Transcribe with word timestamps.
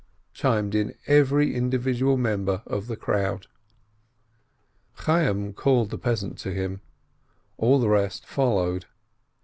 chimed 0.33 0.73
in 0.73 0.95
every 1.05 1.53
individual 1.53 2.17
member 2.17 2.63
of 2.65 2.87
the 2.87 2.95
crowd. 2.95 3.45
Chayyim 5.01 5.53
called 5.53 5.91
the 5.91 5.97
peasant 5.99 6.39
to 6.39 6.51
him; 6.51 6.81
all 7.59 7.79
the 7.79 7.87
rest 7.87 8.25
followed. 8.25 8.85